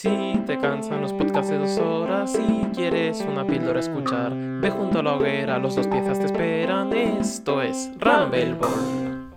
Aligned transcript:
Si 0.00 0.08
te 0.46 0.58
cansan 0.58 1.02
los 1.02 1.12
podcasts 1.12 1.50
de 1.50 1.58
dos 1.58 1.76
horas 1.76 2.34
y 2.34 2.64
quieres 2.74 3.20
una 3.20 3.46
píldora 3.46 3.80
escuchar, 3.80 4.32
ve 4.34 4.70
junto 4.70 5.00
a 5.00 5.02
la 5.02 5.14
hoguera, 5.14 5.58
los 5.58 5.76
dos 5.76 5.86
piezas 5.88 6.18
te 6.18 6.24
esperan. 6.24 6.90
Esto 6.94 7.60
es 7.60 7.90
Rumble 7.98 8.54
Ball. 8.54 9.34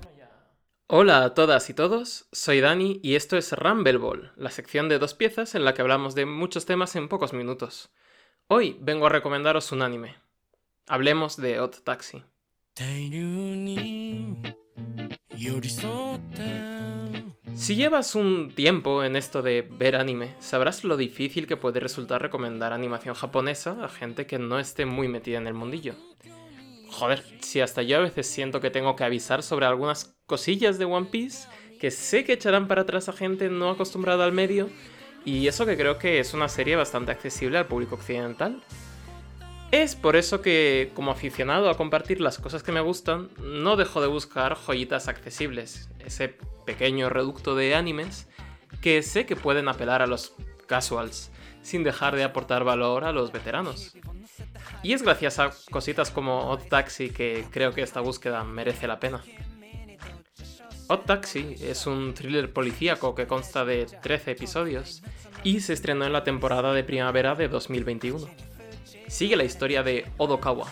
Hola 0.87 1.25
a 1.25 1.33
todas 1.33 1.69
y 1.69 1.73
todos, 1.73 2.29
soy 2.31 2.61
Dani 2.61 3.01
y 3.03 3.15
esto 3.15 3.35
es 3.35 3.51
Rumble 3.51 3.97
Ball, 3.97 4.31
la 4.37 4.51
sección 4.51 4.87
de 4.87 4.99
dos 4.99 5.13
piezas 5.13 5.53
en 5.53 5.65
la 5.65 5.73
que 5.73 5.81
hablamos 5.81 6.15
de 6.15 6.25
muchos 6.25 6.65
temas 6.65 6.95
en 6.95 7.09
pocos 7.09 7.33
minutos. 7.33 7.91
Hoy 8.47 8.77
vengo 8.79 9.07
a 9.07 9.09
recomendaros 9.09 9.73
un 9.73 9.81
anime. 9.81 10.15
Hablemos 10.87 11.35
de 11.35 11.59
Odd 11.59 11.75
Taxi. 11.83 12.23
Si 17.55 17.75
llevas 17.75 18.15
un 18.15 18.51
tiempo 18.53 19.03
en 19.03 19.15
esto 19.15 19.41
de 19.41 19.61
ver 19.61 19.95
anime, 19.95 20.35
sabrás 20.39 20.83
lo 20.83 20.97
difícil 20.97 21.47
que 21.47 21.55
puede 21.55 21.79
resultar 21.79 22.21
recomendar 22.21 22.73
animación 22.73 23.13
japonesa 23.15 23.77
a 23.83 23.89
gente 23.89 24.25
que 24.25 24.39
no 24.39 24.59
esté 24.59 24.85
muy 24.85 25.07
metida 25.07 25.37
en 25.37 25.47
el 25.47 25.53
mundillo. 25.53 25.93
Joder, 26.89 27.23
si 27.41 27.61
hasta 27.61 27.81
yo 27.83 27.97
a 27.97 28.01
veces 28.01 28.27
siento 28.27 28.59
que 28.59 28.71
tengo 28.71 28.95
que 28.95 29.03
avisar 29.03 29.43
sobre 29.43 29.65
algunas 29.65 30.15
cosillas 30.25 30.77
de 30.77 30.85
One 30.85 31.07
Piece 31.11 31.47
que 31.79 31.91
sé 31.91 32.23
que 32.23 32.33
echarán 32.33 32.67
para 32.67 32.81
atrás 32.81 33.07
a 33.07 33.13
gente 33.13 33.49
no 33.49 33.69
acostumbrada 33.69 34.25
al 34.25 34.31
medio, 34.31 34.69
y 35.25 35.47
eso 35.47 35.65
que 35.65 35.77
creo 35.77 35.97
que 35.97 36.19
es 36.19 36.33
una 36.33 36.49
serie 36.49 36.75
bastante 36.75 37.11
accesible 37.11 37.57
al 37.57 37.67
público 37.67 37.95
occidental. 37.95 38.63
Es 39.71 39.95
por 39.95 40.15
eso 40.15 40.41
que, 40.41 40.91
como 40.93 41.11
aficionado 41.11 41.69
a 41.69 41.77
compartir 41.77 42.21
las 42.21 42.37
cosas 42.37 42.61
que 42.61 42.71
me 42.71 42.81
gustan, 42.81 43.29
no 43.37 43.75
dejo 43.75 44.01
de 44.01 44.07
buscar 44.07 44.55
joyitas 44.55 45.07
accesibles, 45.07 45.89
ese 45.99 46.37
pequeño 46.65 47.09
reducto 47.09 47.55
de 47.55 47.75
animes 47.75 48.27
que 48.81 49.01
sé 49.03 49.25
que 49.25 49.35
pueden 49.35 49.67
apelar 49.67 50.01
a 50.01 50.07
los 50.07 50.33
casuals, 50.67 51.31
sin 51.61 51.83
dejar 51.83 52.15
de 52.15 52.23
aportar 52.23 52.63
valor 52.63 53.03
a 53.03 53.11
los 53.11 53.31
veteranos. 53.31 53.95
Y 54.81 54.93
es 54.93 55.03
gracias 55.03 55.39
a 55.39 55.51
cositas 55.71 56.11
como 56.11 56.49
Odd 56.49 56.67
Taxi 56.69 57.09
que 57.09 57.45
creo 57.51 57.73
que 57.73 57.81
esta 57.81 58.01
búsqueda 58.01 58.43
merece 58.43 58.87
la 58.87 58.99
pena. 58.99 59.21
Odd 60.87 61.05
Taxi 61.05 61.55
es 61.61 61.87
un 61.87 62.13
thriller 62.13 62.51
policíaco 62.51 63.15
que 63.15 63.27
consta 63.27 63.63
de 63.63 63.85
13 63.85 64.31
episodios 64.31 65.01
y 65.43 65.61
se 65.61 65.73
estrenó 65.73 66.05
en 66.05 66.13
la 66.13 66.23
temporada 66.23 66.73
de 66.73 66.83
primavera 66.83 67.35
de 67.35 67.47
2021 67.47 68.27
sigue 69.13 69.35
la 69.35 69.43
historia 69.43 69.83
de 69.83 70.05
Odokawa. 70.17 70.65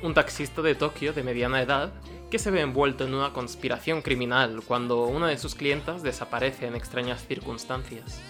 Un 0.00 0.14
taxista 0.14 0.62
de 0.62 0.76
Tokio 0.76 1.12
de 1.12 1.24
mediana 1.24 1.60
edad 1.60 1.92
que 2.34 2.40
se 2.40 2.50
ve 2.50 2.62
envuelto 2.62 3.04
en 3.04 3.14
una 3.14 3.32
conspiración 3.32 4.02
criminal 4.02 4.60
cuando 4.66 5.04
una 5.04 5.28
de 5.28 5.38
sus 5.38 5.54
clientas 5.54 6.02
desaparece 6.02 6.66
en 6.66 6.74
extrañas 6.74 7.24
circunstancias. 7.24 8.20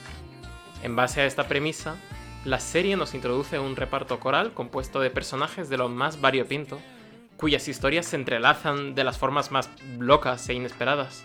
En 0.82 0.94
base 0.94 1.22
a 1.22 1.24
esta 1.24 1.48
premisa, 1.48 1.96
la 2.44 2.60
serie 2.60 2.98
nos 2.98 3.14
introduce 3.14 3.58
un 3.58 3.76
reparto 3.76 4.20
coral 4.20 4.52
compuesto 4.52 5.00
de 5.00 5.08
personajes 5.08 5.70
de 5.70 5.78
lo 5.78 5.88
más 5.88 6.20
variopinto, 6.20 6.80
cuyas 7.38 7.66
historias 7.66 8.04
se 8.04 8.16
entrelazan 8.16 8.94
de 8.94 9.04
las 9.04 9.16
formas 9.16 9.50
más 9.50 9.70
locas 9.98 10.46
e 10.50 10.52
inesperadas. 10.52 11.24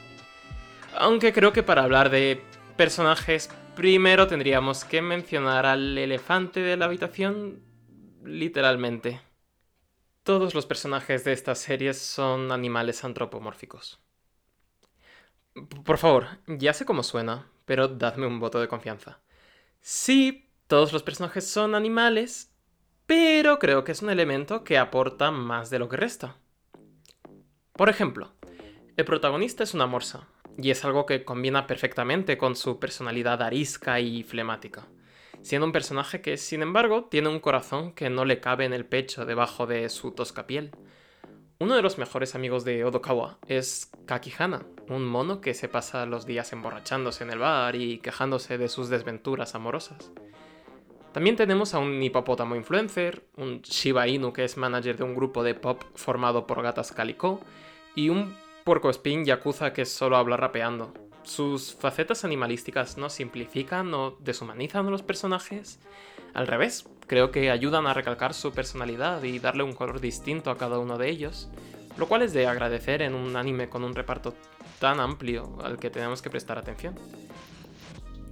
Aunque 0.97 1.33
creo 1.33 1.52
que 1.52 1.64
para 1.64 1.83
hablar 1.83 2.09
de 2.09 2.41
personajes 2.77 3.49
Primero 3.75 4.27
tendríamos 4.27 4.86
que 4.86 5.02
mencionar 5.02 5.66
al 5.66 5.97
elefante 5.97 6.61
de 6.61 6.77
la 6.77 6.86
habitación 6.86 7.59
literalmente. 8.23 9.19
Todos 10.30 10.53
los 10.53 10.67
personajes 10.67 11.23
de 11.23 11.33
estas 11.33 11.58
series 11.58 11.97
son 11.97 12.52
animales 12.52 13.03
antropomórficos. 13.03 13.99
Por 15.83 15.97
favor, 15.97 16.27
ya 16.45 16.71
sé 16.71 16.86
cómo 16.86 17.02
suena, 17.02 17.47
pero 17.66 17.88
dadme 17.88 18.27
un 18.27 18.39
voto 18.39 18.59
de 18.61 18.67
confianza. 18.67 19.21
Sí, 19.81 20.52
todos 20.67 20.94
los 20.94 21.02
personajes 21.02 21.49
son 21.49 21.73
animales, 21.73 22.53
pero 23.08 23.58
creo 23.58 23.83
que 23.83 23.91
es 23.91 24.03
un 24.03 24.11
elemento 24.11 24.63
que 24.63 24.77
aporta 24.77 25.31
más 25.31 25.71
de 25.71 25.80
lo 25.80 25.89
que 25.89 25.97
resta. 25.97 26.37
Por 27.73 27.89
ejemplo, 27.89 28.31
el 28.98 29.05
protagonista 29.05 29.64
es 29.64 29.73
una 29.73 29.87
morsa, 29.87 30.27
y 30.59 30.70
es 30.70 30.86
algo 30.86 31.08
que 31.08 31.25
combina 31.25 31.65
perfectamente 31.65 32.37
con 32.37 32.55
su 32.55 32.80
personalidad 32.80 33.42
arisca 33.42 33.99
y 33.99 34.21
flemática, 34.21 34.87
siendo 35.42 35.66
un 35.66 35.72
personaje 35.72 36.22
que, 36.22 36.38
sin 36.38 36.61
embargo, 36.61 37.05
tiene 37.05 37.30
un 37.30 37.39
corazón 37.39 37.94
que 37.94 38.10
no 38.10 38.26
le 38.26 38.39
cabe 38.39 38.66
en 38.66 38.73
el 38.73 38.86
pecho 38.86 39.26
debajo 39.26 39.66
de 39.66 39.89
su 39.89 40.11
tosca 40.11 40.48
piel. 40.48 40.72
Uno 41.60 41.76
de 41.76 41.82
los 41.82 41.98
mejores 41.98 42.36
amigos 42.36 42.64
de 42.64 42.86
Odokawa 42.86 43.38
es 43.48 43.92
Kakihana, 44.05 44.66
un 44.88 45.05
mono 45.05 45.42
que 45.42 45.54
se 45.54 45.67
pasa 45.67 46.05
los 46.05 46.26
días 46.26 46.54
emborrachándose 46.54 47.23
en 47.23 47.32
el 47.32 47.39
bar 47.39 47.76
y 47.76 47.99
quejándose 47.99 48.58
de 48.58 48.70
sus 48.70 48.89
desventuras 48.89 49.55
amorosas. 49.55 50.11
También 51.11 51.36
tenemos 51.36 51.73
a 51.73 51.80
un 51.80 52.02
hipopótamo 52.02 52.55
influencer, 52.55 53.26
un 53.36 53.61
Shiba 53.61 54.08
Inu 54.08 54.32
que 54.32 54.45
es 54.45 54.58
manager 54.58 54.95
de 54.95 55.04
un 55.04 55.16
grupo 55.16 55.44
de 55.44 55.55
pop 55.55 55.83
formado 55.95 56.48
por 56.48 56.61
gatas 56.61 56.92
calico, 56.92 57.42
y 57.95 58.10
un 58.10 58.36
spin 58.92 59.26
yakuza 59.26 59.73
que 59.73 59.86
solo 59.86 60.16
habla 60.16 60.38
rapeando. 60.38 60.94
Sus 61.30 61.76
facetas 61.76 62.26
animalísticas 62.26 62.98
no 62.98 63.08
simplifican 63.08 63.94
o 63.94 64.17
deshumanizan 64.20 64.88
a 64.88 64.90
los 64.90 65.04
personajes. 65.04 65.80
Al 66.34 66.48
revés, 66.48 66.90
creo 67.06 67.30
que 67.30 67.52
ayudan 67.52 67.86
a 67.86 67.94
recalcar 67.94 68.34
su 68.34 68.52
personalidad 68.52 69.22
y 69.22 69.38
darle 69.38 69.62
un 69.62 69.73
color 69.73 70.02
distinto 70.02 70.50
a 70.50 70.58
cada 70.58 70.80
uno 70.80 70.98
de 70.98 71.08
ellos, 71.08 71.48
lo 71.98 72.08
cual 72.08 72.23
es 72.23 72.34
de 72.34 72.48
agradecer 72.48 73.04
en 73.04 73.14
un 73.14 73.36
anime 73.36 73.70
con 73.70 73.84
un 73.84 73.94
reparto 73.94 74.34
tan 74.80 75.00
amplio 75.00 75.56
al 75.64 75.78
que 75.78 75.92
tenemos 75.92 76.23
que 76.23 76.32
prestar 76.32 76.58
atención. 76.58 76.95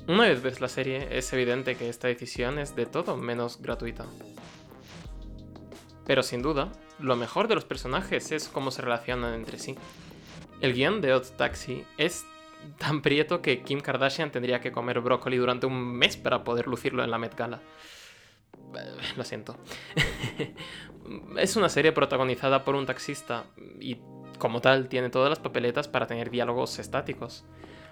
Una 0.08 0.24
vez 0.24 0.41
ves 0.41 0.59
la 0.59 0.68
serie, 0.68 1.08
es 1.12 1.31
evidente 1.34 1.75
que 1.75 1.90
esta 1.90 2.08
decisión 2.08 2.58
es 2.58 2.75
de 2.75 2.88
todo 2.88 3.16
menos 3.16 3.62
gratuita. 3.62 4.08
Pero 6.03 6.24
sin 6.24 6.41
duda, 6.41 6.72
lo 6.97 7.16
mejor 7.16 7.47
de 7.47 7.53
los 7.53 7.66
personajes 7.66 8.31
es 8.31 8.47
cómo 8.47 8.72
se 8.72 8.81
relacionan 8.81 9.35
entre 9.35 9.59
sí. 9.59 9.75
El 10.62 10.74
guion 10.74 11.00
de 11.00 11.14
Odd 11.14 11.28
Taxi 11.38 11.84
es 12.00 12.25
tan 12.78 13.01
prieto 13.01 13.41
que 13.41 13.62
Kim 13.63 13.79
Kardashian 13.79 14.31
tendría 14.31 14.59
que 14.59 14.72
comer 14.72 15.00
brócoli 15.00 15.38
durante 15.38 15.66
un 15.66 15.97
mes 15.97 16.18
para 16.18 16.44
poder 16.44 16.68
lucirlo 16.68 17.03
en 17.03 17.12
la 17.12 17.18
Met 17.18 17.35
Gala. 17.35 17.62
Eh, 18.75 18.97
lo 19.16 19.23
siento. 19.23 19.57
es 21.38 21.56
una 21.56 21.69
serie 21.69 21.91
protagonizada 21.91 22.63
por 22.63 22.75
un 22.75 22.85
taxista 22.85 23.46
y 23.79 23.97
como 24.40 24.62
tal 24.62 24.88
tiene 24.88 25.09
todas 25.09 25.29
las 25.29 25.40
papeletas 25.40 25.88
para 25.88 26.07
tener 26.07 26.29
diálogos 26.29 26.79
estáticos. 26.79 27.46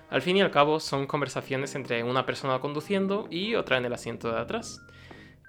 Al 0.10 0.22
fin 0.22 0.38
y 0.38 0.42
al 0.42 0.52
cabo 0.52 0.80
son 0.80 1.08
conversaciones 1.08 1.74
entre 1.76 2.04
una 2.04 2.26
persona 2.26 2.60
conduciendo 2.60 3.28
y 3.32 3.56
otra 3.56 3.78
en 3.78 3.86
el 3.86 3.94
asiento 3.94 4.32
de 4.32 4.40
atrás. 4.40 4.82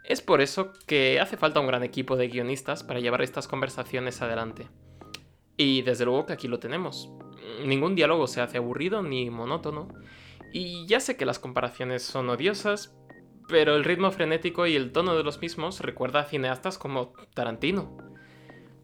Es 0.04 0.22
por 0.22 0.40
eso 0.40 0.72
que 0.86 1.20
hace 1.20 1.36
falta 1.36 1.60
un 1.60 1.66
gran 1.66 1.82
equipo 1.82 2.16
de 2.16 2.28
guionistas 2.28 2.84
para 2.84 3.00
llevar 3.00 3.22
estas 3.22 3.48
conversaciones 3.48 4.22
adelante. 4.22 4.68
Y 5.56 5.82
desde 5.82 6.04
luego 6.04 6.26
que 6.26 6.32
aquí 6.32 6.48
lo 6.48 6.58
tenemos. 6.58 7.10
Ningún 7.64 7.94
diálogo 7.94 8.26
se 8.26 8.40
hace 8.40 8.58
aburrido 8.58 9.02
ni 9.02 9.30
monótono. 9.30 9.88
Y 10.52 10.86
ya 10.86 11.00
sé 11.00 11.16
que 11.16 11.26
las 11.26 11.38
comparaciones 11.38 12.02
son 12.02 12.30
odiosas, 12.30 12.96
pero 13.48 13.76
el 13.76 13.84
ritmo 13.84 14.10
frenético 14.10 14.66
y 14.66 14.76
el 14.76 14.92
tono 14.92 15.16
de 15.16 15.22
los 15.22 15.40
mismos 15.40 15.80
recuerda 15.80 16.20
a 16.20 16.24
cineastas 16.24 16.78
como 16.78 17.12
Tarantino. 17.34 17.96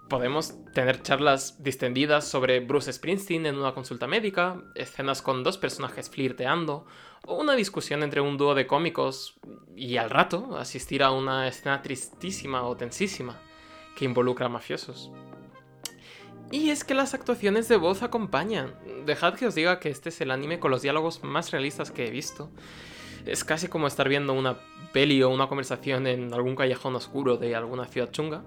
Podemos 0.08 0.54
tener 0.74 1.02
charlas 1.02 1.62
distendidas 1.62 2.28
sobre 2.28 2.60
Bruce 2.60 2.92
Springsteen 2.92 3.46
en 3.46 3.56
una 3.56 3.72
consulta 3.72 4.06
médica, 4.06 4.62
escenas 4.74 5.22
con 5.22 5.42
dos 5.42 5.56
personajes 5.56 6.10
flirteando, 6.10 6.84
o 7.26 7.40
una 7.40 7.54
discusión 7.54 8.02
entre 8.02 8.20
un 8.20 8.36
dúo 8.36 8.54
de 8.54 8.66
cómicos 8.66 9.40
y 9.74 9.96
al 9.96 10.10
rato 10.10 10.56
asistir 10.58 11.02
a 11.02 11.12
una 11.12 11.48
escena 11.48 11.80
tristísima 11.80 12.62
o 12.64 12.76
tensísima 12.76 13.40
que 13.96 14.04
involucra 14.04 14.46
a 14.46 14.50
mafiosos. 14.50 15.10
Y 16.52 16.68
es 16.68 16.84
que 16.84 16.92
las 16.92 17.14
actuaciones 17.14 17.66
de 17.68 17.76
voz 17.76 18.02
acompañan. 18.02 18.74
Dejad 19.06 19.34
que 19.34 19.46
os 19.46 19.54
diga 19.54 19.80
que 19.80 19.88
este 19.88 20.10
es 20.10 20.20
el 20.20 20.30
anime 20.30 20.60
con 20.60 20.70
los 20.70 20.82
diálogos 20.82 21.24
más 21.24 21.50
realistas 21.50 21.90
que 21.90 22.06
he 22.06 22.10
visto. 22.10 22.50
Es 23.24 23.42
casi 23.42 23.68
como 23.68 23.86
estar 23.86 24.06
viendo 24.06 24.34
una 24.34 24.58
peli 24.92 25.22
o 25.22 25.30
una 25.30 25.46
conversación 25.46 26.06
en 26.06 26.34
algún 26.34 26.54
callejón 26.54 26.94
oscuro 26.94 27.38
de 27.38 27.56
alguna 27.56 27.86
ciudad 27.86 28.10
chunga. 28.10 28.42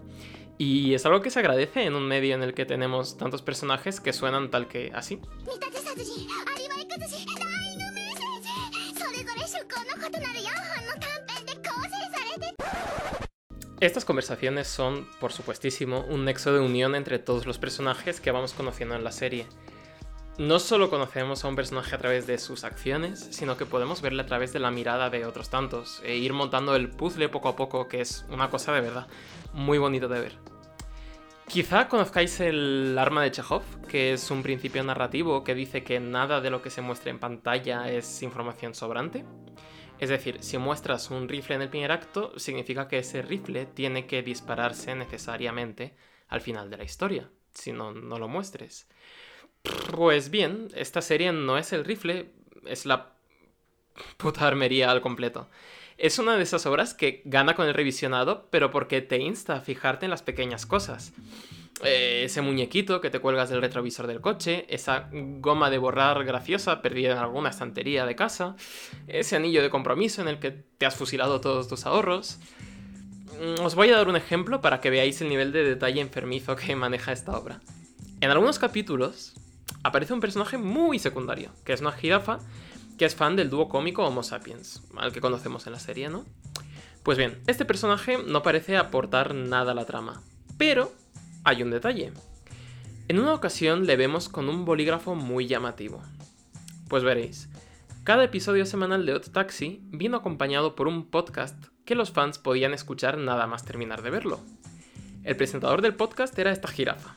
Y 0.59 0.93
es 0.93 1.03
algo 1.07 1.21
que 1.21 1.31
se 1.31 1.39
agradece 1.39 1.83
en 1.83 1.95
un 1.95 2.07
medio 2.07 2.35
en 2.35 2.43
el 2.43 2.53
que 2.53 2.65
tenemos 2.65 3.17
tantos 3.17 3.41
personajes 3.41 3.99
que 3.99 4.13
suenan 4.13 4.51
tal 4.51 4.67
que 4.67 4.91
así. 4.93 5.19
Estas 13.85 14.03
conversaciones 14.03 14.67
son, 14.67 15.07
por 15.19 15.31
supuestísimo, 15.31 16.05
un 16.09 16.25
nexo 16.25 16.51
de 16.51 16.59
unión 16.59 16.95
entre 16.95 17.19
todos 17.19 17.45
los 17.45 17.59
personajes 17.59 18.19
que 18.19 18.31
vamos 18.31 18.53
conociendo 18.53 18.95
en 18.95 19.03
la 19.03 19.11
serie. 19.11 19.45
No 20.39 20.57
solo 20.57 20.89
conocemos 20.89 21.45
a 21.45 21.49
un 21.49 21.55
personaje 21.55 21.93
a 21.93 21.99
través 21.99 22.25
de 22.25 22.39
sus 22.39 22.63
acciones, 22.63 23.27
sino 23.29 23.57
que 23.57 23.67
podemos 23.67 24.01
verle 24.01 24.23
a 24.23 24.25
través 24.25 24.53
de 24.53 24.59
la 24.59 24.71
mirada 24.71 25.11
de 25.11 25.27
otros 25.27 25.51
tantos 25.51 26.01
e 26.03 26.15
ir 26.15 26.33
montando 26.33 26.75
el 26.75 26.89
puzzle 26.89 27.29
poco 27.29 27.47
a 27.47 27.55
poco, 27.55 27.87
que 27.87 28.01
es 28.01 28.25
una 28.29 28.49
cosa 28.49 28.73
de 28.73 28.81
verdad 28.81 29.07
muy 29.53 29.77
bonito 29.77 30.07
de 30.07 30.19
ver. 30.19 30.33
Quizá 31.47 31.87
conozcáis 31.87 32.39
el 32.39 32.97
arma 32.97 33.21
de 33.21 33.29
Chekhov, 33.29 33.61
que 33.87 34.13
es 34.13 34.31
un 34.31 34.41
principio 34.41 34.83
narrativo 34.83 35.43
que 35.43 35.53
dice 35.53 35.83
que 35.83 35.99
nada 35.99 36.41
de 36.41 36.49
lo 36.49 36.63
que 36.63 36.71
se 36.71 36.81
muestra 36.81 37.11
en 37.11 37.19
pantalla 37.19 37.87
es 37.87 38.23
información 38.23 38.73
sobrante. 38.73 39.23
Es 39.99 40.09
decir, 40.09 40.37
si 40.41 40.57
muestras 40.57 41.09
un 41.09 41.29
rifle 41.29 41.55
en 41.55 41.61
el 41.61 41.69
primer 41.69 41.91
acto, 41.91 42.37
significa 42.37 42.87
que 42.87 42.99
ese 42.99 43.21
rifle 43.21 43.65
tiene 43.65 44.07
que 44.07 44.23
dispararse 44.23 44.93
necesariamente 44.95 45.95
al 46.27 46.41
final 46.41 46.69
de 46.69 46.77
la 46.77 46.83
historia, 46.83 47.29
si 47.53 47.71
no, 47.71 47.91
no 47.93 48.19
lo 48.19 48.27
muestres. 48.27 48.87
Pues 49.91 50.29
bien, 50.29 50.69
esta 50.75 51.01
serie 51.01 51.31
no 51.31 51.57
es 51.57 51.73
el 51.73 51.85
rifle, 51.85 52.31
es 52.65 52.85
la 52.85 53.13
puta 54.17 54.47
armería 54.47 54.91
al 54.91 55.01
completo. 55.01 55.49
Es 55.97 56.19
una 56.19 56.35
de 56.35 56.43
esas 56.43 56.65
obras 56.65 56.93
que 56.93 57.21
gana 57.23 57.55
con 57.55 57.67
el 57.67 57.73
revisionado, 57.73 58.49
pero 58.51 58.69
porque 58.69 59.01
te 59.01 59.17
insta 59.17 59.55
a 59.55 59.61
fijarte 59.61 60.05
en 60.05 60.11
las 60.11 60.23
pequeñas 60.23 60.65
cosas. 60.65 61.13
Eh, 61.83 62.23
ese 62.23 62.41
muñequito 62.41 63.01
que 63.01 63.09
te 63.09 63.19
cuelgas 63.19 63.49
del 63.49 63.61
retrovisor 63.61 64.07
del 64.07 64.21
coche, 64.21 64.65
esa 64.69 65.09
goma 65.11 65.69
de 65.69 65.77
borrar 65.77 66.23
graciosa 66.23 66.81
perdida 66.81 67.11
en 67.11 67.17
alguna 67.17 67.49
estantería 67.49 68.05
de 68.05 68.15
casa, 68.15 68.55
ese 69.07 69.35
anillo 69.35 69.61
de 69.61 69.69
compromiso 69.69 70.21
en 70.21 70.29
el 70.29 70.39
que 70.39 70.51
te 70.51 70.85
has 70.85 70.95
fusilado 70.95 71.41
todos 71.41 71.67
tus 71.67 71.85
ahorros. 71.85 72.39
Mm, 73.41 73.61
os 73.61 73.75
voy 73.75 73.89
a 73.89 73.97
dar 73.97 74.07
un 74.07 74.15
ejemplo 74.15 74.61
para 74.61 74.79
que 74.79 74.89
veáis 74.89 75.19
el 75.21 75.27
nivel 75.27 75.51
de 75.51 75.63
detalle 75.63 75.99
enfermizo 75.99 76.55
que 76.55 76.75
maneja 76.77 77.11
esta 77.11 77.37
obra. 77.37 77.59
En 78.21 78.31
algunos 78.31 78.57
capítulos 78.57 79.33
aparece 79.83 80.13
un 80.13 80.21
personaje 80.21 80.57
muy 80.57 80.97
secundario, 80.97 81.51
que 81.65 81.73
es 81.73 81.81
una 81.81 81.91
jirafa 81.91 82.39
que 82.97 83.03
es 83.03 83.15
fan 83.15 83.35
del 83.35 83.49
dúo 83.49 83.67
cómico 83.67 84.05
Homo 84.05 84.23
sapiens, 84.23 84.81
al 84.95 85.11
que 85.11 85.19
conocemos 85.19 85.67
en 85.67 85.73
la 85.73 85.79
serie, 85.79 86.07
¿no? 86.07 86.25
Pues 87.03 87.17
bien, 87.17 87.41
este 87.45 87.65
personaje 87.65 88.17
no 88.25 88.41
parece 88.41 88.77
aportar 88.77 89.35
nada 89.35 89.73
a 89.73 89.75
la 89.75 89.85
trama, 89.85 90.23
pero 90.57 90.93
hay 91.45 91.63
un 91.63 91.69
detalle. 91.69 92.11
En 93.07 93.19
una 93.19 93.33
ocasión 93.33 93.85
le 93.85 93.95
vemos 93.95 94.29
con 94.29 94.49
un 94.49 94.65
bolígrafo 94.65 95.15
muy 95.15 95.45
llamativo. 95.45 96.01
Pues 96.89 97.03
veréis, 97.03 97.49
cada 98.03 98.23
episodio 98.23 98.65
semanal 98.65 99.05
de 99.05 99.13
Hot 99.13 99.31
Taxi 99.31 99.79
vino 99.91 100.17
acompañado 100.17 100.75
por 100.75 100.87
un 100.87 101.05
podcast 101.05 101.55
que 101.85 101.95
los 101.95 102.11
fans 102.11 102.39
podían 102.39 102.73
escuchar 102.73 103.19
nada 103.19 103.45
más 103.45 103.63
terminar 103.63 104.01
de 104.01 104.09
verlo. 104.09 104.39
El 105.23 105.37
presentador 105.37 105.83
del 105.83 105.95
podcast 105.95 106.37
era 106.37 106.51
esta 106.51 106.67
jirafa, 106.67 107.15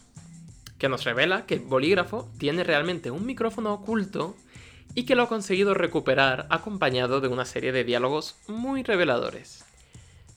que 0.79 0.91
nos 0.91 1.05
revela 1.05 1.47
que 1.47 1.55
el 1.55 1.61
bolígrafo 1.61 2.31
tiene 2.39 2.65
realmente 2.65 3.11
un 3.11 3.25
micrófono 3.25 3.73
oculto 3.73 4.37
y 4.95 5.05
que 5.05 5.15
lo 5.15 5.25
ha 5.25 5.29
conseguido 5.29 5.73
recuperar 5.73 6.47
acompañado 6.51 7.21
de 7.21 7.29
una 7.29 7.47
serie 7.47 7.73
de 7.73 7.85
diálogos 7.85 8.37
muy 8.47 8.83
reveladores. 8.83 9.68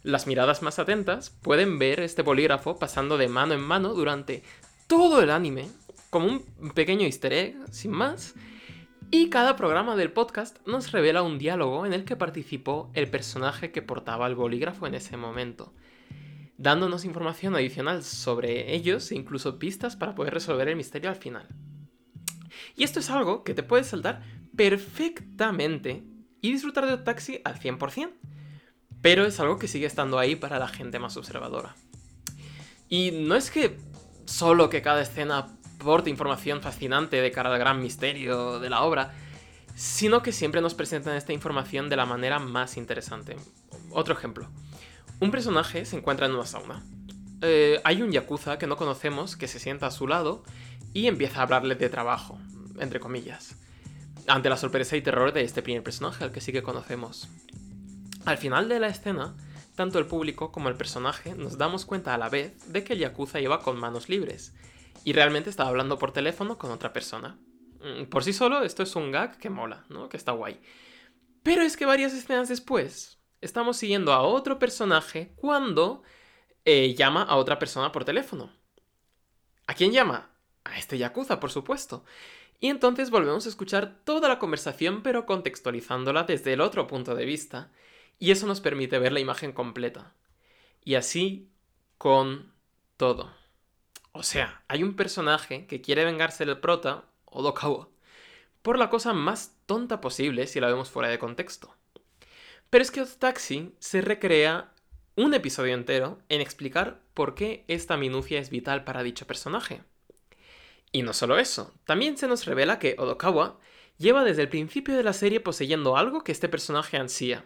Las 0.04 0.26
miradas 0.26 0.64
más 0.64 0.80
atentas 0.80 1.30
pueden 1.30 1.78
ver 1.78 2.00
este 2.00 2.24
bolígrafo 2.24 2.80
pasando 2.80 3.18
de 3.18 3.28
mano 3.28 3.54
en 3.54 3.62
mano 3.62 3.94
durante 3.94 4.44
todo 4.88 5.22
el 5.22 5.30
anime, 5.30 5.70
como 6.10 6.28
un 6.28 6.72
pequeño 6.72 7.06
easter 7.06 7.34
egg, 7.34 7.56
sin 7.70 7.92
más, 7.92 8.34
y 9.12 9.30
cada 9.30 9.56
programa 9.56 9.96
del 9.96 10.12
podcast 10.12 10.58
nos 10.66 10.92
revela 10.92 11.22
un 11.22 11.38
diálogo 11.38 11.86
en 11.86 11.94
el 11.94 12.04
que 12.04 12.16
participó 12.16 12.90
el 12.94 13.10
personaje 13.10 13.72
que 13.72 13.82
portaba 13.82 14.26
el 14.26 14.36
bolígrafo 14.36 14.88
en 14.88 14.96
ese 14.96 15.18
momento, 15.18 15.74
dándonos 16.58 17.06
información 17.06 17.56
adicional 17.56 18.04
sobre 18.04 18.74
ellos 18.74 19.12
e 19.12 19.16
incluso 19.16 19.60
pistas 19.60 19.96
para 19.96 20.16
poder 20.16 20.34
resolver 20.34 20.68
el 20.68 20.78
misterio 20.78 21.10
al 21.10 21.18
final. 21.18 21.48
Y 22.76 22.86
esto 22.86 23.02
es 23.02 23.10
algo 23.10 23.44
que 23.44 23.54
te 23.54 23.64
puedes 23.64 23.88
saltar 23.88 24.24
perfectamente 24.56 26.04
y 26.42 26.52
disfrutar 26.52 26.88
de 26.88 26.98
taxi 26.98 27.42
al 27.44 27.60
100%. 27.60 28.14
Pero 29.02 29.26
es 29.26 29.40
algo 29.40 29.58
que 29.58 29.68
sigue 29.68 29.86
estando 29.86 30.20
ahí 30.20 30.36
para 30.36 30.60
la 30.60 30.68
gente 30.68 31.00
más 31.00 31.18
observadora. 31.18 31.76
Y 32.88 33.12
no 33.12 33.36
es 33.36 33.50
que 33.50 33.78
solo 34.26 34.70
que 34.70 34.82
cada 34.82 35.02
escena 35.02 35.50
aporte 35.80 36.10
información 36.10 36.62
fascinante 36.62 37.22
de 37.22 37.32
cara 37.32 37.52
al 37.52 37.60
gran 37.60 37.82
misterio 37.82 38.60
de 38.60 38.70
la 38.70 38.84
obra, 38.84 39.14
sino 39.76 40.22
que 40.22 40.32
siempre 40.32 40.62
nos 40.62 40.76
presentan 40.76 41.16
esta 41.16 41.34
información 41.34 41.90
de 41.90 41.96
la 41.96 42.06
manera 42.06 42.38
más 42.38 42.78
interesante. 42.78 43.36
Otro 43.90 44.14
ejemplo. 44.14 44.48
Un 45.20 45.32
personaje 45.32 45.86
se 45.86 45.98
encuentra 45.98 46.28
en 46.28 46.34
una 46.34 46.46
sauna. 46.46 46.84
Eh, 47.42 47.82
hay 47.84 48.02
un 48.04 48.12
yakuza 48.12 48.60
que 48.60 48.68
no 48.68 48.78
conocemos 48.78 49.36
que 49.36 49.48
se 49.48 49.60
sienta 49.60 49.88
a 49.88 49.92
su 49.92 50.08
lado 50.08 50.44
y 50.94 51.08
empieza 51.08 51.40
a 51.40 51.44
hablarle 51.44 51.76
de 51.76 51.90
trabajo, 51.90 52.38
entre 52.80 53.00
comillas 53.00 53.56
ante 54.28 54.50
la 54.50 54.58
sorpresa 54.58 54.96
y 54.96 55.02
terror 55.02 55.34
de 55.34 55.42
este 55.42 55.62
primer 55.62 55.84
personaje, 55.84 56.24
al 56.24 56.32
que 56.32 56.42
sí 56.42 56.52
que 56.52 56.64
conocemos. 56.64 57.28
Al 58.26 58.38
final 58.38 58.70
de 58.70 58.80
la 58.80 58.88
escena, 58.88 59.36
tanto 59.76 59.98
el 59.98 60.06
público 60.06 60.52
como 60.52 60.70
el 60.70 60.76
personaje 60.76 61.34
nos 61.34 61.58
damos 61.58 61.86
cuenta 61.86 62.14
a 62.14 62.18
la 62.18 62.30
vez 62.30 62.72
de 62.72 62.84
que 62.84 62.94
el 62.94 63.00
Yakuza 63.00 63.40
iba 63.40 63.62
con 63.62 63.80
manos 63.80 64.10
libres, 64.10 64.54
y 65.04 65.14
realmente 65.14 65.50
estaba 65.50 65.70
hablando 65.70 65.98
por 65.98 66.12
teléfono 66.12 66.58
con 66.58 66.72
otra 66.72 66.94
persona. 66.94 67.40
Mm, 67.82 68.06
por 68.06 68.24
sí 68.24 68.34
solo, 68.34 68.64
esto 68.64 68.84
es 68.84 68.96
un 68.96 69.12
gag 69.12 69.38
que 69.38 69.50
mola, 69.50 69.86
¿no? 69.90 70.08
Que 70.10 70.18
está 70.18 70.34
guay. 70.34 70.62
Pero 71.44 71.64
es 71.64 71.76
que 71.76 71.86
varias 71.86 72.14
escenas 72.14 72.50
después, 72.50 73.20
estamos 73.42 73.78
siguiendo 73.78 74.14
a 74.14 74.22
otro 74.22 74.60
personaje 74.60 75.34
cuando 75.36 76.04
eh, 76.66 76.94
llama 76.94 77.24
a 77.24 77.36
otra 77.38 77.58
persona 77.58 77.92
por 77.92 78.06
teléfono. 78.06 78.52
¿A 79.66 79.74
quién 79.74 79.92
llama? 79.92 80.30
A 80.64 80.78
este 80.78 81.00
Yakuza, 81.00 81.40
por 81.40 81.50
supuesto. 81.50 82.06
Y 82.60 82.68
entonces 82.68 83.10
volvemos 83.10 83.48
a 83.48 83.50
escuchar 83.50 84.04
toda 84.04 84.30
la 84.30 84.38
conversación 84.38 85.02
pero 85.02 85.26
contextualizándola 85.26 86.24
desde 86.24 86.54
el 86.54 86.62
otro 86.62 86.86
punto 86.86 87.16
de 87.16 87.26
vista. 87.26 87.72
Y 88.22 88.30
eso 88.30 88.46
nos 88.46 88.62
permite 88.62 89.00
ver 89.00 89.14
la 89.14 89.20
imagen 89.20 89.52
completa. 89.52 90.14
Y 90.84 90.94
así 90.94 91.50
con 91.98 92.54
todo. 92.96 93.34
O 94.12 94.22
sea, 94.22 94.64
hay 94.68 94.84
un 94.84 94.96
personaje 94.96 95.66
que 95.66 95.82
quiere 95.82 96.06
vengarse 96.06 96.46
del 96.46 96.60
prota, 96.60 97.06
Odokawa, 97.26 97.90
por 98.62 98.78
la 98.78 98.92
cosa 98.92 99.14
más 99.14 99.56
tonta 99.66 100.02
posible 100.02 100.46
si 100.46 100.60
la 100.60 100.68
vemos 100.68 100.92
fuera 100.92 101.10
de 101.10 101.18
contexto. 101.18 101.76
Pero 102.70 102.84
es 102.84 102.92
que 102.92 103.04
Taxi 103.04 103.74
se 103.80 104.02
recrea 104.02 104.72
un 105.16 105.34
episodio 105.34 105.74
entero 105.74 106.20
en 106.30 106.42
explicar 106.42 107.02
por 107.16 107.34
qué 107.34 107.66
esta 107.68 107.98
minucia 107.98 108.40
es 108.40 108.52
vital 108.52 108.84
para 108.84 109.02
dicho 109.02 109.26
personaje. 109.26 109.82
Y 110.92 111.02
no 111.02 111.14
solo 111.14 111.40
eso, 111.40 111.74
también 111.86 112.20
se 112.20 112.28
nos 112.28 112.46
revela 112.46 112.78
que 112.78 112.96
Odokawa 113.00 113.58
lleva 113.98 114.24
desde 114.24 114.44
el 114.44 114.50
principio 114.50 114.96
de 114.96 115.04
la 115.04 115.14
serie 115.14 115.40
poseyendo 115.40 115.98
algo 115.98 116.24
que 116.24 116.32
este 116.32 116.50
personaje 116.50 116.98
ansía. 116.98 117.46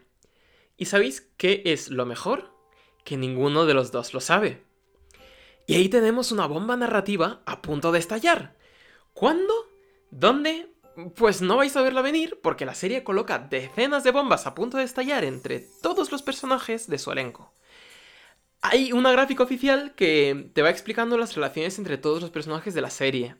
¿Y 0.78 0.86
sabéis 0.86 1.30
qué 1.38 1.64
es 1.66 1.90
lo 1.90 2.06
mejor? 2.06 2.52
Que 3.04 3.18
ninguno 3.18 3.66
de 3.66 3.74
los 3.74 3.92
dos 3.92 4.14
lo 4.14 4.20
sabe. 4.20 4.64
Y 5.68 5.76
ahí 5.76 5.90
tenemos 5.90 6.32
una 6.32 6.46
bomba 6.46 6.76
narrativa 6.76 7.42
a 7.46 7.62
punto 7.62 7.92
de 7.92 8.00
estallar. 8.00 8.56
¿Cuándo? 9.14 9.54
¿Dónde? 10.12 10.74
Pues 11.16 11.42
no 11.42 11.58
vais 11.58 11.76
a 11.76 11.82
verla 11.82 12.02
venir 12.02 12.40
porque 12.42 12.66
la 12.66 12.76
serie 12.76 13.04
coloca 13.04 13.40
decenas 13.40 14.04
de 14.04 14.12
bombas 14.12 14.48
a 14.48 14.56
punto 14.56 14.78
de 14.78 14.84
estallar 14.84 15.24
entre 15.24 15.60
todos 15.82 16.12
los 16.12 16.22
personajes 16.22 16.88
de 16.88 16.98
su 16.98 17.12
elenco 17.12 17.54
hay 18.68 18.94
una 18.94 19.12
gráfica 19.12 19.44
oficial 19.44 19.94
que 19.96 20.50
te 20.54 20.64
va 20.64 20.72
explicando 20.72 21.20
las 21.20 21.36
relaciones 21.36 21.78
entre 21.78 22.00
todos 22.00 22.20
los 22.20 22.32
personajes 22.32 22.74
de 22.74 22.82
la 22.82 22.90
serie. 22.90 23.36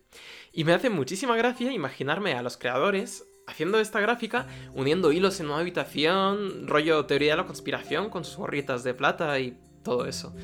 Y 0.52 0.66
me 0.66 0.74
hace 0.74 0.92
muchísima 0.92 1.36
gracia 1.36 1.72
imaginarme 1.72 2.34
a 2.34 2.44
los 2.44 2.58
creadores 2.58 3.26
haciendo 3.48 3.80
esta 3.80 4.00
gráfica, 4.00 4.48
uniendo 4.74 5.12
hilos 5.12 5.40
en 5.40 5.48
una 5.48 5.60
habitación, 5.60 6.68
rollo 6.68 7.06
teoría 7.06 7.32
de 7.32 7.38
la 7.38 7.46
conspiración 7.46 8.10
con 8.10 8.26
sus 8.26 8.38
gorritas 8.38 8.84
de 8.84 8.94
plata 8.94 9.40
y 9.40 9.58
todo 9.84 10.06
eso. 10.06 10.36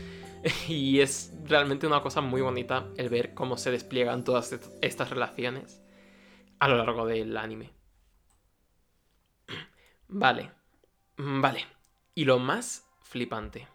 Y 0.68 1.02
es 1.02 1.34
realmente 1.44 1.86
una 1.86 2.02
cosa 2.02 2.22
muy 2.22 2.42
bonita 2.42 2.88
el 2.98 3.10
ver 3.10 3.34
cómo 3.36 3.58
se 3.58 3.70
despliegan 3.70 4.24
todas 4.24 4.52
estas 4.82 5.10
relaciones 5.10 5.82
a 6.60 6.68
lo 6.68 6.78
largo 6.78 7.06
del 7.06 7.38
anime. 7.38 7.74
Vale, 10.08 10.52
vale. 11.18 11.66
Y 12.16 12.26
lo 12.26 12.40
más 12.40 12.86
flipante. 13.02 13.68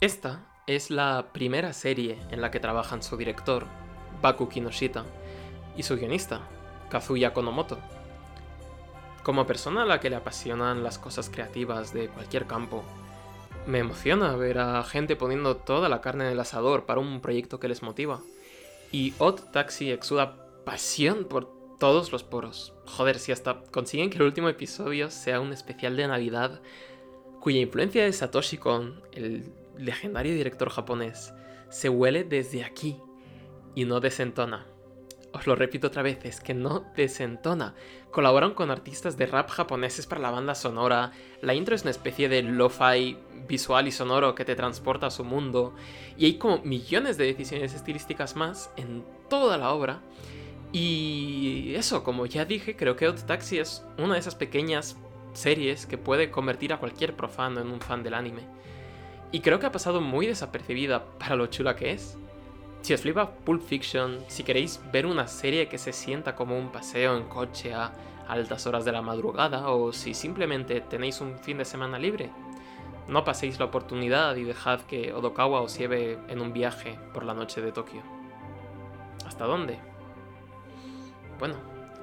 Esta 0.00 0.52
es 0.66 0.90
la 0.90 1.32
primera 1.32 1.72
serie 1.72 2.18
en 2.30 2.40
la 2.40 2.50
que 2.50 2.60
trabajan 2.60 3.02
su 3.02 3.16
director, 3.16 3.66
Baku 4.20 4.48
Kinoshita, 4.48 5.04
y 5.76 5.84
su 5.84 5.96
guionista, 5.96 6.42
Kazuya 6.90 7.32
Konomoto. 7.32 7.78
Como 9.22 9.46
persona 9.46 9.82
a 9.82 9.86
la 9.86 10.00
que 10.00 10.10
le 10.10 10.16
apasionan 10.16 10.82
las 10.82 10.98
cosas 10.98 11.30
creativas 11.30 11.92
de 11.92 12.08
cualquier 12.08 12.46
campo, 12.46 12.82
me 13.66 13.78
emociona 13.78 14.34
ver 14.34 14.58
a 14.58 14.82
gente 14.82 15.14
poniendo 15.14 15.56
toda 15.56 15.88
la 15.88 16.00
carne 16.00 16.26
en 16.26 16.32
el 16.32 16.40
asador 16.40 16.86
para 16.86 17.00
un 17.00 17.20
proyecto 17.20 17.60
que 17.60 17.68
les 17.68 17.82
motiva. 17.82 18.20
Y 18.90 19.14
Odd 19.18 19.40
Taxi 19.52 19.92
exuda 19.92 20.36
pasión 20.64 21.24
por 21.24 21.48
todos 21.78 22.10
los 22.10 22.24
poros. 22.24 22.74
Joder, 22.86 23.18
si 23.18 23.30
hasta 23.30 23.62
consiguen 23.70 24.10
que 24.10 24.16
el 24.16 24.24
último 24.24 24.48
episodio 24.48 25.10
sea 25.10 25.40
un 25.40 25.52
especial 25.52 25.96
de 25.96 26.08
Navidad, 26.08 26.60
cuya 27.40 27.60
influencia 27.60 28.04
de 28.04 28.12
Satoshi 28.12 28.58
Kon, 28.58 29.02
el 29.12 29.52
legendario 29.78 30.34
director 30.34 30.68
japonés, 30.68 31.32
se 31.70 31.88
huele 31.88 32.24
desde 32.24 32.64
aquí 32.64 33.00
y 33.74 33.84
no 33.84 34.00
desentona. 34.00 34.66
Os 35.32 35.46
lo 35.46 35.54
repito 35.54 35.88
otra 35.88 36.02
vez, 36.02 36.24
es 36.24 36.40
que 36.40 36.54
no 36.54 36.84
desentona. 36.96 37.74
Colaboran 38.10 38.54
con 38.54 38.70
artistas 38.70 39.16
de 39.16 39.26
rap 39.26 39.50
japoneses 39.50 40.06
para 40.06 40.20
la 40.20 40.30
banda 40.30 40.54
sonora, 40.54 41.12
la 41.40 41.54
intro 41.54 41.74
es 41.74 41.82
una 41.82 41.90
especie 41.90 42.28
de 42.28 42.42
lo-fi 42.42 43.16
visual 43.48 43.88
y 43.88 43.92
sonoro 43.92 44.34
que 44.34 44.44
te 44.44 44.54
transporta 44.54 45.06
a 45.06 45.10
su 45.10 45.24
mundo, 45.24 45.74
y 46.16 46.26
hay 46.26 46.38
como 46.38 46.58
millones 46.62 47.16
de 47.16 47.26
decisiones 47.26 47.74
estilísticas 47.74 48.36
más 48.36 48.70
en 48.76 49.04
toda 49.28 49.58
la 49.58 49.72
obra. 49.72 50.00
Y 50.72 51.74
eso, 51.74 52.02
como 52.02 52.24
ya 52.24 52.46
dije, 52.46 52.76
creo 52.76 52.96
que 52.96 53.06
Odd 53.06 53.20
Taxi 53.26 53.58
es 53.58 53.84
una 53.98 54.14
de 54.14 54.20
esas 54.20 54.34
pequeñas 54.34 54.96
series 55.34 55.84
que 55.86 55.98
puede 55.98 56.30
convertir 56.30 56.72
a 56.72 56.78
cualquier 56.78 57.14
profano 57.14 57.60
en 57.60 57.70
un 57.70 57.80
fan 57.80 58.02
del 58.02 58.14
anime. 58.14 58.42
Y 59.32 59.40
creo 59.40 59.58
que 59.58 59.66
ha 59.66 59.72
pasado 59.72 60.00
muy 60.00 60.26
desapercibida 60.26 61.04
para 61.18 61.36
lo 61.36 61.46
chula 61.46 61.76
que 61.76 61.92
es. 61.92 62.16
Si 62.82 62.92
os 62.92 63.00
flipa 63.00 63.30
Pulp 63.30 63.62
Fiction, 63.62 64.18
si 64.26 64.42
queréis 64.42 64.80
ver 64.92 65.06
una 65.06 65.28
serie 65.28 65.68
que 65.68 65.78
se 65.78 65.92
sienta 65.92 66.34
como 66.34 66.58
un 66.58 66.72
paseo 66.72 67.16
en 67.16 67.28
coche 67.28 67.72
a 67.72 67.92
altas 68.26 68.66
horas 68.66 68.84
de 68.84 68.90
la 68.90 69.02
madrugada, 69.02 69.68
o 69.68 69.92
si 69.92 70.14
simplemente 70.14 70.80
tenéis 70.80 71.20
un 71.20 71.38
fin 71.38 71.58
de 71.58 71.64
semana 71.64 71.96
libre, 72.00 72.30
no 73.06 73.22
paséis 73.22 73.60
la 73.60 73.66
oportunidad 73.66 74.34
y 74.34 74.42
dejad 74.42 74.80
que 74.80 75.12
Odokawa 75.12 75.60
os 75.60 75.78
lleve 75.78 76.18
en 76.28 76.40
un 76.40 76.52
viaje 76.52 76.98
por 77.14 77.24
la 77.24 77.34
noche 77.34 77.60
de 77.60 77.70
Tokio. 77.70 78.02
¿Hasta 79.26 79.44
dónde? 79.44 79.78
Bueno, 81.38 81.54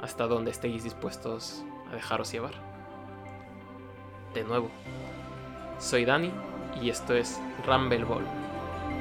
hasta 0.02 0.28
donde 0.28 0.52
estéis 0.52 0.86
dispuestos 0.86 1.62
a 1.92 1.96
dejaros 1.96 2.32
llevar. 2.32 2.54
De 4.34 4.46
nuevo, 4.46 4.70
soy 5.78 6.06
Dani 6.06 6.32
y 6.82 6.90
esto 6.90 7.16
es 7.16 7.38
Rumble 7.66 8.06
Ball. 8.06 8.49